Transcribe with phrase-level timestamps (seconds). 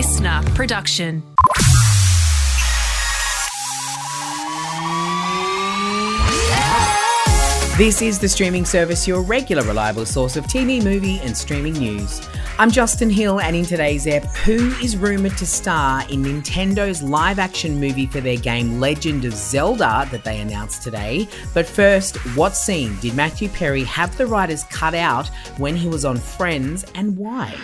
[0.00, 1.22] listener production.
[7.76, 12.26] This is the streaming service, your regular reliable source of TV, movie, and streaming news.
[12.58, 17.38] I'm Justin Hill, and in today's ep, who is rumoured to star in Nintendo's live
[17.38, 21.28] action movie for their game Legend of Zelda that they announced today?
[21.52, 25.28] But first, what scene did Matthew Perry have the writers cut out
[25.58, 27.54] when he was on Friends, and why?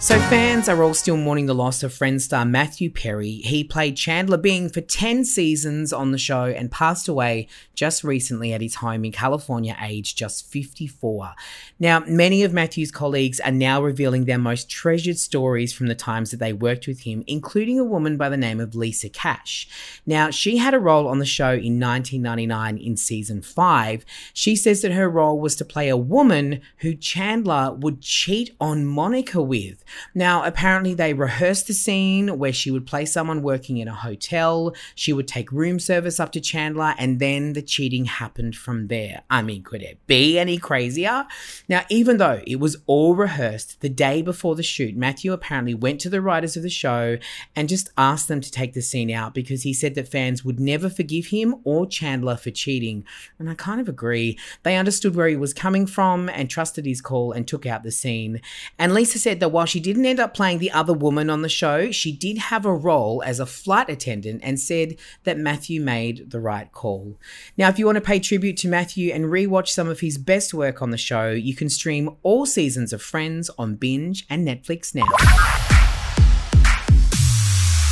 [0.00, 3.32] So, fans are all still mourning the loss of Friends star Matthew Perry.
[3.32, 8.54] He played Chandler Bing for 10 seasons on the show and passed away just recently
[8.54, 11.34] at his home in California, aged just 54.
[11.78, 16.30] Now, many of Matthew's colleagues are now revealing their most treasured stories from the times
[16.30, 19.68] that they worked with him, including a woman by the name of Lisa Cash.
[20.06, 24.06] Now, she had a role on the show in 1999 in season 5.
[24.32, 28.86] She says that her role was to play a woman who Chandler would cheat on
[28.86, 29.84] Monica with.
[30.14, 34.74] Now, apparently, they rehearsed the scene where she would play someone working in a hotel.
[34.94, 39.22] She would take room service up to Chandler, and then the cheating happened from there.
[39.30, 41.26] I mean, could it be any crazier?
[41.68, 46.00] Now, even though it was all rehearsed the day before the shoot, Matthew apparently went
[46.00, 47.18] to the writers of the show
[47.56, 50.60] and just asked them to take the scene out because he said that fans would
[50.60, 53.04] never forgive him or Chandler for cheating.
[53.38, 54.38] And I kind of agree.
[54.62, 57.90] They understood where he was coming from and trusted his call and took out the
[57.90, 58.40] scene.
[58.78, 61.48] And Lisa said that while she didn't end up playing the other woman on the
[61.48, 66.30] show, she did have a role as a flight attendant and said that Matthew made
[66.30, 67.18] the right call.
[67.56, 70.54] Now, if you want to pay tribute to Matthew and rewatch some of his best
[70.54, 74.94] work on the show, you can stream all seasons of Friends on Binge and Netflix
[74.94, 75.69] now.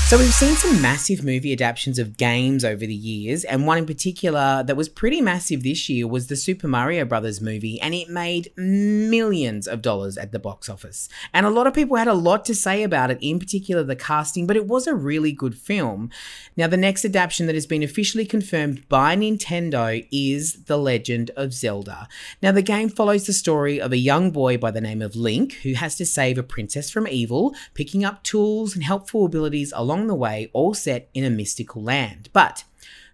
[0.09, 3.85] So we've seen some massive movie adaptations of games over the years, and one in
[3.85, 8.09] particular that was pretty massive this year was the Super Mario Brothers movie, and it
[8.09, 11.11] made millions of dollars at the box office.
[11.35, 13.97] And a lot of people had a lot to say about it, in particular the
[13.97, 16.09] casting, but it was a really good film.
[16.57, 21.53] Now, the next adaptation that has been officially confirmed by Nintendo is The Legend of
[21.53, 22.09] Zelda.
[22.41, 25.53] Now, the game follows the story of a young boy by the name of Link
[25.65, 29.98] who has to save a princess from evil, picking up tools and helpful abilities along
[30.07, 32.29] the way, all set in a mystical land.
[32.33, 32.65] But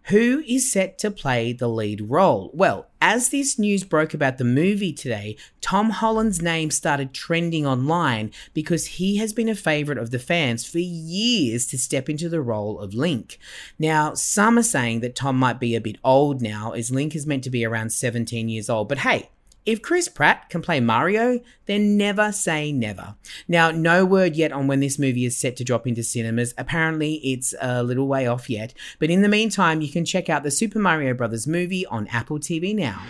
[0.08, 2.50] who is set to play the lead role?
[2.52, 8.30] Well, as this news broke about the movie today, Tom Holland's name started trending online
[8.52, 12.42] because he has been a favorite of the fans for years to step into the
[12.42, 13.38] role of Link.
[13.78, 17.26] Now, some are saying that Tom might be a bit old now, as Link is
[17.26, 19.30] meant to be around 17 years old, but hey,
[19.66, 23.14] if Chris Pratt can play Mario, then never say never.
[23.48, 26.52] Now, no word yet on when this movie is set to drop into cinemas.
[26.58, 28.74] Apparently, it's a little way off yet.
[28.98, 32.38] But in the meantime, you can check out the Super Mario Brothers movie on Apple
[32.38, 33.00] TV now.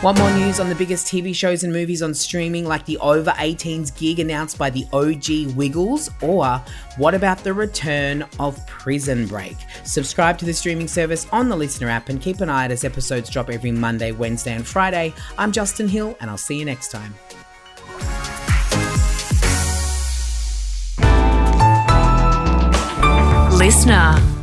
[0.00, 3.32] Want more news on the biggest TV shows and movies on streaming, like the over
[3.32, 6.08] 18s gig announced by the OG Wiggles?
[6.22, 6.62] Or
[6.98, 9.56] what about the return of Prison Break?
[9.82, 12.84] Subscribe to the streaming service on the Listener app and keep an eye out as
[12.84, 15.12] episodes drop every Monday, Wednesday, and Friday.
[15.36, 17.12] I'm Justin Hill, and I'll see you next time.
[23.58, 24.37] Listener.